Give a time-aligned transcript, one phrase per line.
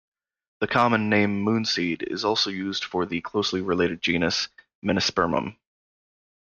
[0.61, 4.49] The common name Moonseed is also used for the closely related genus
[4.83, 5.57] "Menispermum".